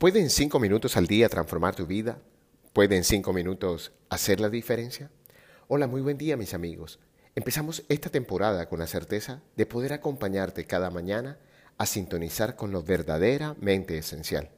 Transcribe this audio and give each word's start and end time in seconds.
¿Puede 0.00 0.18
en 0.20 0.30
cinco 0.30 0.58
minutos 0.58 0.96
al 0.96 1.06
día 1.06 1.28
transformar 1.28 1.76
tu 1.76 1.86
vida? 1.86 2.22
¿Puede 2.72 2.96
en 2.96 3.04
cinco 3.04 3.34
minutos 3.34 3.92
hacer 4.08 4.40
la 4.40 4.48
diferencia? 4.48 5.10
Hola, 5.68 5.86
muy 5.88 6.00
buen 6.00 6.16
día 6.16 6.38
mis 6.38 6.54
amigos. 6.54 7.00
Empezamos 7.34 7.84
esta 7.90 8.08
temporada 8.08 8.66
con 8.66 8.78
la 8.78 8.86
certeza 8.86 9.42
de 9.56 9.66
poder 9.66 9.92
acompañarte 9.92 10.64
cada 10.64 10.88
mañana 10.88 11.38
a 11.76 11.84
sintonizar 11.84 12.56
con 12.56 12.72
lo 12.72 12.82
verdaderamente 12.82 13.98
esencial. 13.98 14.48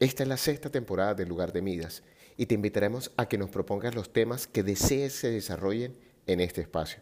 Esta 0.00 0.24
es 0.24 0.28
la 0.28 0.36
sexta 0.36 0.68
temporada 0.68 1.14
del 1.14 1.30
Lugar 1.30 1.54
de 1.54 1.62
Midas 1.62 2.02
y 2.36 2.44
te 2.44 2.54
invitaremos 2.54 3.10
a 3.16 3.30
que 3.30 3.38
nos 3.38 3.48
propongas 3.48 3.94
los 3.94 4.12
temas 4.12 4.46
que 4.46 4.62
desees 4.62 5.14
se 5.14 5.30
desarrollen 5.30 5.96
en 6.26 6.40
este 6.40 6.60
espacio. 6.60 7.00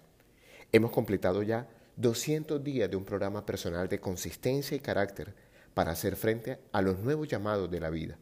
Hemos 0.70 0.92
completado 0.92 1.42
ya 1.42 1.68
200 1.96 2.62
días 2.62 2.88
de 2.88 2.96
un 2.96 3.04
programa 3.04 3.44
personal 3.44 3.88
de 3.88 3.98
consistencia 3.98 4.76
y 4.76 4.80
carácter 4.80 5.34
para 5.74 5.92
hacer 5.92 6.16
frente 6.16 6.58
a 6.72 6.82
los 6.82 6.98
nuevos 6.98 7.28
llamados 7.28 7.70
de 7.70 7.80
la 7.80 7.90
vida. 7.90 8.18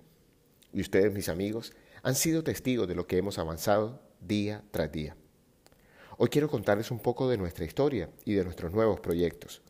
Y 0.73 0.80
ustedes, 0.80 1.12
mis 1.12 1.29
amigos, 1.29 1.73
han 2.02 2.15
sido 2.15 2.45
testigos 2.45 2.89
de 2.89 2.95
lo 2.95 3.06
que 3.06 3.19
hemos 3.19 3.39
avanzado 3.39 4.02
día 4.20 4.62
tras 4.70 4.93
día. 4.93 5.16
Hoy 6.16 6.29
quiero 6.29 6.48
contarles 6.48 6.91
un 6.91 6.98
poco 6.98 7.29
de 7.29 7.39
nuestra 7.39 7.65
historia 7.65 8.11
y 8.25 8.34
de 8.34 8.45
nuestros 8.45 8.73
nuevos 8.73 9.01
proyectos. 9.01 9.62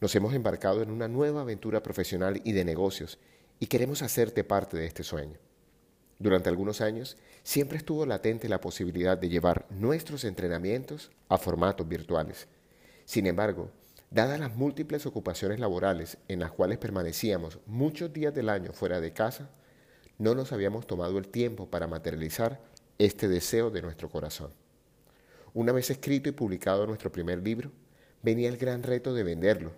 Nos 0.00 0.14
hemos 0.14 0.34
embarcado 0.34 0.82
en 0.82 0.90
una 0.90 1.08
nueva 1.08 1.40
aventura 1.40 1.82
profesional 1.82 2.40
y 2.44 2.52
de 2.52 2.64
negocios 2.64 3.18
y 3.58 3.66
queremos 3.66 4.02
hacerte 4.02 4.44
parte 4.44 4.76
de 4.76 4.86
este 4.86 5.02
sueño. 5.02 5.38
Durante 6.18 6.48
algunos 6.48 6.80
años 6.80 7.16
siempre 7.42 7.78
estuvo 7.78 8.04
latente 8.04 8.48
la 8.48 8.60
posibilidad 8.60 9.16
de 9.16 9.28
llevar 9.28 9.66
nuestros 9.70 10.24
entrenamientos 10.24 11.10
a 11.28 11.38
formatos 11.38 11.88
virtuales. 11.88 12.48
Sin 13.04 13.26
embargo, 13.26 13.70
Dadas 14.10 14.38
las 14.38 14.54
múltiples 14.54 15.04
ocupaciones 15.04 15.58
laborales 15.58 16.18
en 16.28 16.38
las 16.38 16.52
cuales 16.52 16.78
permanecíamos 16.78 17.58
muchos 17.66 18.12
días 18.12 18.32
del 18.32 18.48
año 18.48 18.72
fuera 18.72 19.00
de 19.00 19.12
casa, 19.12 19.50
no 20.18 20.34
nos 20.34 20.52
habíamos 20.52 20.86
tomado 20.86 21.18
el 21.18 21.28
tiempo 21.28 21.68
para 21.68 21.88
materializar 21.88 22.60
este 22.98 23.28
deseo 23.28 23.70
de 23.70 23.82
nuestro 23.82 24.08
corazón. 24.08 24.52
Una 25.54 25.72
vez 25.72 25.90
escrito 25.90 26.28
y 26.28 26.32
publicado 26.32 26.86
nuestro 26.86 27.10
primer 27.10 27.42
libro, 27.42 27.72
venía 28.22 28.48
el 28.48 28.56
gran 28.56 28.82
reto 28.82 29.12
de 29.12 29.24
venderlo. 29.24 29.72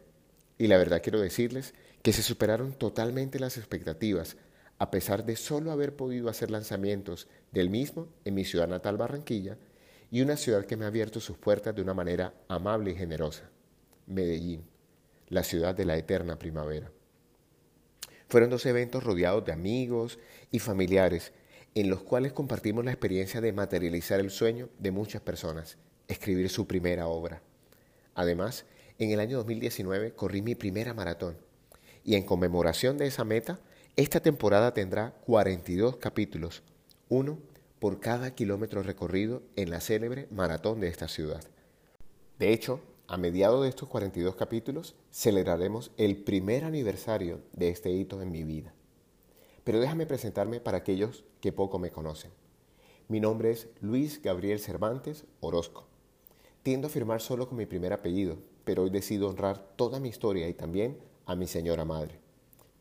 Y 0.58 0.66
la 0.66 0.76
verdad 0.76 1.00
quiero 1.02 1.20
decirles 1.20 1.72
que 2.02 2.12
se 2.12 2.22
superaron 2.22 2.72
totalmente 2.72 3.38
las 3.38 3.56
expectativas, 3.56 4.36
a 4.78 4.90
pesar 4.90 5.24
de 5.24 5.36
solo 5.36 5.72
haber 5.72 5.96
podido 5.96 6.28
hacer 6.28 6.50
lanzamientos 6.50 7.28
del 7.50 7.70
mismo 7.70 8.08
en 8.24 8.34
mi 8.34 8.44
ciudad 8.44 8.68
natal 8.68 8.96
Barranquilla 8.96 9.56
y 10.10 10.20
una 10.20 10.36
ciudad 10.36 10.66
que 10.66 10.76
me 10.76 10.84
ha 10.84 10.88
abierto 10.88 11.18
sus 11.18 11.38
puertas 11.38 11.74
de 11.74 11.82
una 11.82 11.94
manera 11.94 12.34
amable 12.48 12.92
y 12.92 12.94
generosa. 12.94 13.50
Medellín, 14.08 14.64
la 15.28 15.42
ciudad 15.42 15.74
de 15.74 15.84
la 15.84 15.96
eterna 15.96 16.38
primavera. 16.38 16.90
Fueron 18.28 18.50
dos 18.50 18.66
eventos 18.66 19.04
rodeados 19.04 19.44
de 19.44 19.52
amigos 19.52 20.18
y 20.50 20.58
familiares 20.58 21.32
en 21.74 21.90
los 21.90 22.02
cuales 22.02 22.32
compartimos 22.32 22.84
la 22.84 22.90
experiencia 22.90 23.40
de 23.40 23.52
materializar 23.52 24.20
el 24.20 24.30
sueño 24.30 24.68
de 24.78 24.90
muchas 24.90 25.22
personas, 25.22 25.78
escribir 26.08 26.48
su 26.48 26.66
primera 26.66 27.06
obra. 27.06 27.42
Además, 28.14 28.64
en 28.98 29.10
el 29.10 29.20
año 29.20 29.36
2019 29.38 30.12
corrí 30.12 30.42
mi 30.42 30.54
primera 30.54 30.92
maratón 30.92 31.38
y 32.04 32.16
en 32.16 32.24
conmemoración 32.24 32.98
de 32.98 33.06
esa 33.06 33.24
meta, 33.24 33.60
esta 33.96 34.20
temporada 34.20 34.74
tendrá 34.74 35.12
42 35.26 35.96
capítulos, 35.98 36.62
uno 37.08 37.38
por 37.78 38.00
cada 38.00 38.34
kilómetro 38.34 38.82
recorrido 38.82 39.42
en 39.56 39.70
la 39.70 39.80
célebre 39.80 40.26
maratón 40.30 40.80
de 40.80 40.88
esta 40.88 41.06
ciudad. 41.06 41.42
De 42.38 42.52
hecho, 42.52 42.80
a 43.08 43.16
mediados 43.16 43.62
de 43.62 43.70
estos 43.70 43.88
42 43.88 44.36
capítulos 44.36 44.94
celebraremos 45.10 45.90
el 45.96 46.18
primer 46.18 46.64
aniversario 46.64 47.40
de 47.54 47.70
este 47.70 47.90
hito 47.90 48.20
en 48.20 48.30
mi 48.30 48.44
vida. 48.44 48.74
Pero 49.64 49.80
déjame 49.80 50.04
presentarme 50.04 50.60
para 50.60 50.78
aquellos 50.78 51.24
que 51.40 51.50
poco 51.50 51.78
me 51.78 51.90
conocen. 51.90 52.30
Mi 53.08 53.18
nombre 53.18 53.50
es 53.50 53.68
Luis 53.80 54.20
Gabriel 54.20 54.60
Cervantes 54.60 55.24
Orozco. 55.40 55.86
Tiendo 56.62 56.88
a 56.88 56.90
firmar 56.90 57.22
solo 57.22 57.48
con 57.48 57.56
mi 57.56 57.64
primer 57.64 57.94
apellido, 57.94 58.36
pero 58.64 58.82
hoy 58.82 58.90
decido 58.90 59.30
honrar 59.30 59.58
toda 59.76 60.00
mi 60.00 60.10
historia 60.10 60.46
y 60.46 60.52
también 60.52 60.98
a 61.24 61.34
mi 61.34 61.46
señora 61.46 61.86
madre. 61.86 62.20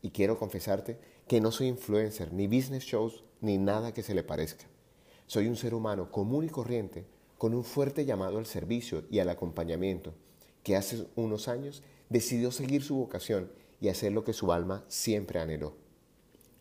Y 0.02 0.10
quiero 0.10 0.38
confesarte 0.38 0.98
que 1.26 1.40
no 1.40 1.50
soy 1.52 1.68
influencer, 1.68 2.34
ni 2.34 2.46
business 2.46 2.84
shows, 2.84 3.24
ni 3.40 3.56
nada 3.56 3.94
que 3.94 4.02
se 4.02 4.14
le 4.14 4.24
parezca. 4.24 4.66
Soy 5.26 5.46
un 5.46 5.56
ser 5.56 5.72
humano 5.72 6.12
común 6.12 6.44
y 6.44 6.50
corriente 6.50 7.06
con 7.38 7.54
un 7.54 7.64
fuerte 7.64 8.04
llamado 8.04 8.38
al 8.38 8.46
servicio 8.46 9.04
y 9.10 9.20
al 9.20 9.30
acompañamiento, 9.30 10.12
que 10.64 10.76
hace 10.76 11.06
unos 11.14 11.48
años 11.48 11.82
decidió 12.08 12.50
seguir 12.50 12.82
su 12.82 12.96
vocación 12.96 13.50
y 13.80 13.88
hacer 13.88 14.12
lo 14.12 14.24
que 14.24 14.32
su 14.32 14.52
alma 14.52 14.84
siempre 14.88 15.38
anheló. 15.38 15.74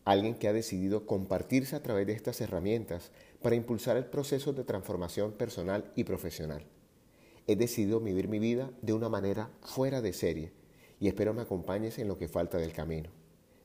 Alguien 0.05 0.35
que 0.35 0.47
ha 0.47 0.53
decidido 0.53 1.05
compartirse 1.05 1.75
a 1.75 1.83
través 1.83 2.07
de 2.07 2.13
estas 2.13 2.39
herramientas 2.39 3.11
para 3.41 3.55
impulsar 3.55 3.97
el 3.97 4.05
proceso 4.05 4.53
de 4.53 4.63
transformación 4.63 5.33
personal 5.33 5.91
y 5.95 6.05
profesional. 6.05 6.63
He 7.47 7.55
decidido 7.55 7.99
vivir 7.99 8.27
mi 8.27 8.39
vida 8.39 8.71
de 8.81 8.93
una 8.93 9.09
manera 9.09 9.49
fuera 9.61 10.01
de 10.01 10.13
serie 10.13 10.51
y 10.99 11.07
espero 11.07 11.33
me 11.33 11.41
acompañes 11.41 11.99
en 11.99 12.07
lo 12.07 12.17
que 12.17 12.27
falta 12.27 12.57
del 12.57 12.73
camino. 12.73 13.09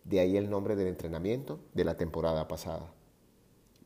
De 0.04 0.20
ahí 0.20 0.36
el 0.36 0.50
nombre 0.50 0.76
del 0.76 0.88
entrenamiento 0.88 1.60
de 1.74 1.84
la 1.84 1.96
temporada 1.96 2.48
pasada. 2.48 2.92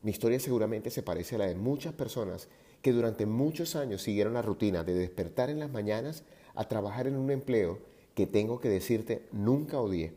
Mi 0.06 0.12
historia 0.12 0.38
seguramente 0.38 0.90
se 0.90 1.02
parece 1.02 1.34
a 1.34 1.38
la 1.38 1.46
de 1.48 1.56
muchas 1.56 1.92
personas 1.92 2.46
que 2.80 2.92
durante 2.92 3.26
muchos 3.26 3.74
años 3.74 4.02
siguieron 4.02 4.34
la 4.34 4.42
rutina 4.42 4.84
de 4.84 4.94
despertar 4.94 5.50
en 5.50 5.58
las 5.58 5.72
mañanas 5.72 6.22
a 6.54 6.68
trabajar 6.68 7.08
en 7.08 7.16
un 7.16 7.32
empleo 7.32 7.80
que 8.14 8.28
tengo 8.28 8.60
que 8.60 8.68
decirte 8.68 9.26
nunca 9.32 9.80
odié. 9.80 10.14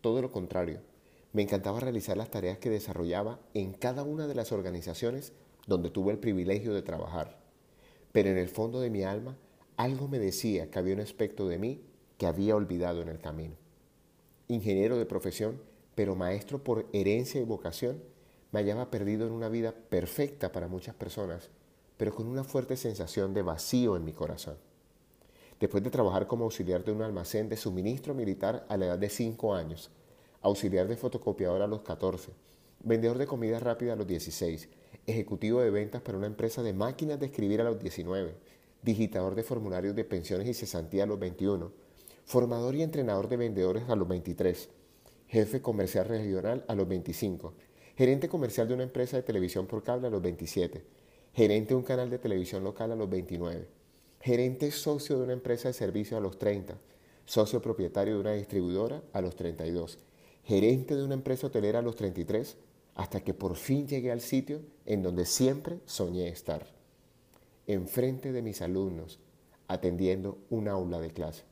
Todo 0.00 0.22
lo 0.22 0.32
contrario, 0.32 0.80
me 1.32 1.42
encantaba 1.42 1.78
realizar 1.78 2.16
las 2.16 2.32
tareas 2.32 2.58
que 2.58 2.68
desarrollaba 2.68 3.38
en 3.54 3.74
cada 3.74 4.02
una 4.02 4.26
de 4.26 4.34
las 4.34 4.50
organizaciones 4.50 5.32
donde 5.68 5.90
tuve 5.90 6.10
el 6.10 6.18
privilegio 6.18 6.74
de 6.74 6.82
trabajar. 6.82 7.38
Pero 8.10 8.30
en 8.30 8.38
el 8.38 8.48
fondo 8.48 8.80
de 8.80 8.90
mi 8.90 9.04
alma 9.04 9.38
algo 9.76 10.08
me 10.08 10.18
decía 10.18 10.68
que 10.68 10.80
había 10.80 10.94
un 10.94 11.00
aspecto 11.00 11.46
de 11.46 11.60
mí 11.60 11.84
que 12.16 12.26
había 12.26 12.56
olvidado 12.56 13.02
en 13.02 13.08
el 13.08 13.20
camino. 13.20 13.54
Ingeniero 14.48 14.98
de 14.98 15.06
profesión, 15.06 15.62
pero 15.94 16.16
maestro 16.16 16.64
por 16.64 16.88
herencia 16.92 17.40
y 17.40 17.44
vocación, 17.44 18.02
me 18.52 18.60
hallaba 18.60 18.90
perdido 18.90 19.26
en 19.26 19.32
una 19.32 19.48
vida 19.48 19.72
perfecta 19.72 20.52
para 20.52 20.68
muchas 20.68 20.94
personas 20.94 21.50
pero 21.98 22.14
con 22.14 22.28
una 22.28 22.44
fuerte 22.44 22.76
sensación 22.76 23.34
de 23.34 23.42
vacío 23.42 23.96
en 23.96 24.04
mi 24.04 24.12
corazón. 24.12 24.56
Después 25.60 25.82
de 25.82 25.90
trabajar 25.90 26.28
como 26.28 26.44
auxiliar 26.44 26.84
de 26.84 26.92
un 26.92 27.02
almacén 27.02 27.48
de 27.48 27.56
suministro 27.56 28.14
militar 28.14 28.64
a 28.68 28.76
la 28.76 28.86
edad 28.86 28.98
de 28.98 29.10
5 29.10 29.54
años, 29.54 29.90
auxiliar 30.40 30.86
de 30.86 30.96
fotocopiador 30.96 31.60
a 31.60 31.66
los 31.66 31.82
14, 31.82 32.30
vendedor 32.84 33.18
de 33.18 33.26
comida 33.26 33.58
rápida 33.58 33.94
a 33.94 33.96
los 33.96 34.06
16, 34.06 34.68
ejecutivo 35.06 35.60
de 35.60 35.70
ventas 35.70 36.00
para 36.00 36.16
una 36.16 36.28
empresa 36.28 36.62
de 36.62 36.72
máquinas 36.72 37.18
de 37.18 37.26
escribir 37.26 37.60
a 37.60 37.64
los 37.64 37.80
19, 37.80 38.36
digitador 38.82 39.34
de 39.34 39.42
formularios 39.42 39.96
de 39.96 40.04
pensiones 40.04 40.46
y 40.46 40.54
cesantía 40.54 41.02
a 41.02 41.06
los 41.06 41.18
21, 41.18 41.72
formador 42.24 42.76
y 42.76 42.82
entrenador 42.82 43.28
de 43.28 43.38
vendedores 43.38 43.88
a 43.88 43.96
los 43.96 44.06
23, 44.06 44.68
jefe 45.26 45.60
comercial 45.60 46.06
regional 46.06 46.64
a 46.68 46.76
los 46.76 46.86
25, 46.86 47.54
gerente 47.98 48.28
comercial 48.28 48.68
de 48.68 48.74
una 48.74 48.84
empresa 48.84 49.16
de 49.16 49.24
televisión 49.24 49.66
por 49.66 49.82
cable 49.82 50.06
a 50.06 50.10
los 50.10 50.22
27, 50.22 50.84
gerente 51.32 51.70
de 51.70 51.74
un 51.74 51.82
canal 51.82 52.08
de 52.08 52.20
televisión 52.20 52.62
local 52.62 52.92
a 52.92 52.94
los 52.94 53.10
29, 53.10 53.66
gerente 54.20 54.70
socio 54.70 55.18
de 55.18 55.24
una 55.24 55.32
empresa 55.32 55.66
de 55.66 55.74
servicio 55.74 56.16
a 56.16 56.20
los 56.20 56.38
30, 56.38 56.78
socio 57.24 57.60
propietario 57.60 58.14
de 58.14 58.20
una 58.20 58.34
distribuidora 58.34 59.02
a 59.12 59.20
los 59.20 59.34
32, 59.34 59.98
gerente 60.44 60.94
de 60.94 61.02
una 61.02 61.14
empresa 61.14 61.48
hotelera 61.48 61.80
a 61.80 61.82
los 61.82 61.96
33, 61.96 62.56
hasta 62.94 63.20
que 63.24 63.34
por 63.34 63.56
fin 63.56 63.88
llegué 63.88 64.12
al 64.12 64.20
sitio 64.20 64.60
en 64.86 65.02
donde 65.02 65.26
siempre 65.26 65.80
soñé 65.84 66.28
estar, 66.28 66.68
enfrente 67.66 68.30
de 68.30 68.42
mis 68.42 68.62
alumnos, 68.62 69.18
atendiendo 69.66 70.38
un 70.50 70.68
aula 70.68 71.00
de 71.00 71.10
clase. 71.10 71.42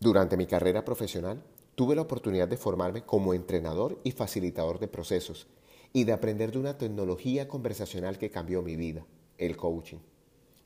Durante 0.00 0.38
mi 0.38 0.46
carrera 0.46 0.86
profesional, 0.86 1.42
tuve 1.78 1.94
la 1.94 2.02
oportunidad 2.02 2.48
de 2.48 2.56
formarme 2.56 3.02
como 3.02 3.34
entrenador 3.34 4.00
y 4.02 4.10
facilitador 4.10 4.80
de 4.80 4.88
procesos 4.88 5.46
y 5.92 6.02
de 6.02 6.12
aprender 6.12 6.50
de 6.50 6.58
una 6.58 6.76
tecnología 6.76 7.46
conversacional 7.46 8.18
que 8.18 8.32
cambió 8.32 8.62
mi 8.62 8.74
vida, 8.74 9.06
el 9.36 9.56
coaching. 9.56 9.98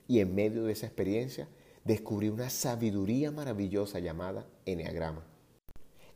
Y 0.08 0.20
en 0.20 0.34
medio 0.34 0.64
de 0.64 0.72
esa 0.72 0.86
experiencia 0.86 1.50
descubrí 1.84 2.30
una 2.30 2.48
sabiduría 2.48 3.30
maravillosa 3.30 3.98
llamada 3.98 4.46
Enneagrama, 4.64 5.26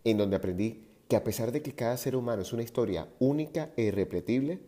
en 0.02 0.16
donde 0.16 0.36
aprendí 0.36 0.86
que 1.08 1.16
a 1.16 1.24
pesar 1.24 1.52
de 1.52 1.60
que 1.60 1.74
cada 1.74 1.98
ser 1.98 2.16
humano 2.16 2.40
es 2.40 2.54
una 2.54 2.62
historia 2.62 3.06
única 3.18 3.74
e 3.76 3.82
irrepetible, 3.82 4.60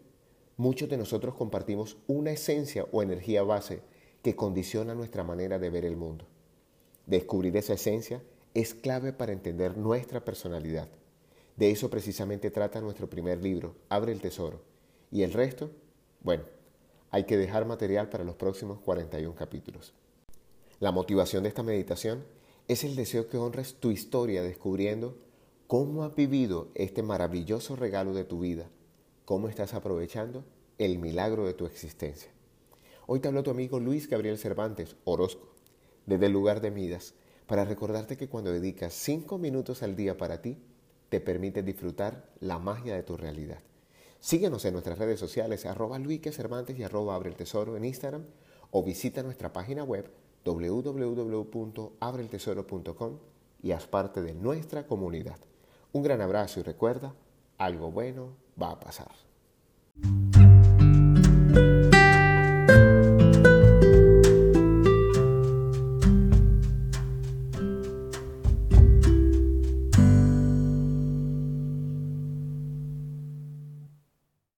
muchos 0.59 0.91
de 0.91 0.99
nosotros 0.99 1.37
compartimos 1.37 1.97
una 2.07 2.33
esencia 2.33 2.85
o 2.93 3.03
energía 3.03 3.45
base 3.45 3.81
que 4.23 4.37
condiciona 4.37 4.95
nuestra 4.95 5.25
manera 5.25 5.59
de 5.59 5.71
ver 5.71 5.87
el 5.87 5.97
mundo. 5.97 6.27
Descubrir 7.07 7.57
esa 7.57 7.73
esencia 7.73 8.21
es 8.61 8.75
clave 8.75 9.13
para 9.13 9.33
entender 9.33 9.77
nuestra 9.77 10.25
personalidad 10.25 10.89
de 11.59 11.73
eso 11.73 11.91
precisamente 11.91 12.53
trata 12.53 12.81
nuestro 12.81 13.11
primer 13.11 13.43
libro, 13.43 13.75
Abre 13.89 14.13
el 14.13 14.21
Tesoro. 14.21 14.61
Y 15.11 15.23
el 15.23 15.33
resto, 15.33 15.73
bueno, 16.21 16.45
hay 17.11 17.25
que 17.25 17.37
dejar 17.37 17.67
material 17.67 18.09
para 18.09 18.23
los 18.23 18.37
próximos 18.37 18.79
41 18.79 19.35
capítulos. 19.35 19.93
La 20.79 20.93
motivación 20.93 21.43
de 21.43 21.49
esta 21.49 21.65
meditación 21.65 22.25
es 22.69 22.85
el 22.85 22.95
deseo 22.95 23.29
que 23.29 23.39
honres 23.39 23.75
tu 23.75 23.91
historia 23.91 24.41
descubriendo 24.41 25.19
¿Cómo 25.67 26.05
has 26.05 26.15
vivido 26.15 26.69
este 26.77 27.03
maravilloso 27.03 27.75
regalo 27.75 28.15
de 28.15 28.25
tu 28.25 28.39
vida? 28.39 28.71
¿Cómo 29.25 29.49
estás 29.49 29.75
aprovechando 29.75 30.45
el 30.79 31.01
milagro 31.01 31.45
de 31.45 31.55
tu 31.55 31.67
existencia? 31.67 32.31
Hoy 33.09 33.19
te 33.19 33.27
habló 33.27 33.43
tu 33.43 33.51
amigo 33.51 33.81
Luis 33.81 34.09
Gabriel 34.09 34.39
Cervantes, 34.39 34.95
Orozco, 35.05 35.49
desde 36.07 36.27
el 36.27 36.33
lugar 36.33 36.61
de 36.61 36.71
Midas, 36.71 37.15
para 37.49 37.65
recordarte 37.65 38.17
que 38.17 38.29
cuando 38.29 38.53
dedicas 38.53 38.93
cinco 38.93 39.39
minutos 39.39 39.83
al 39.83 39.97
día 39.97 40.17
para 40.19 40.43
ti, 40.43 40.59
te 41.09 41.21
permite 41.21 41.65
disfrutar 41.65 42.29
la 42.41 42.59
magia 42.59 42.95
de 42.95 43.03
tu 43.03 43.17
realidad. 43.17 43.61
Síguenos 44.21 44.67
en 44.67 44.75
nuestras 44.75 44.99
redes 44.99 45.19
sociales, 45.19 45.65
arroba 45.65 45.99
Luis 45.99 46.21
Cervantes 46.31 46.79
y 46.79 46.83
arroba 46.83 47.15
Abre 47.15 47.31
el 47.31 47.37
Tesoro 47.37 47.75
en 47.77 47.87
Instagram, 47.87 48.27
o 48.71 48.85
visita 48.85 49.23
nuestra 49.23 49.51
página 49.51 49.83
web 49.83 50.11
www.abreltesoro.com 50.45 53.19
y 53.63 53.73
haz 53.73 53.87
parte 53.87 54.21
de 54.21 54.35
nuestra 54.35 54.87
comunidad. 54.87 55.39
Un 55.93 56.03
gran 56.03 56.21
abrazo 56.21 56.61
y 56.61 56.65
recuerda, 56.65 57.15
algo 57.57 57.91
bueno 57.91 58.37
va 58.61 58.73
a 58.73 58.79
pasar. 58.79 59.09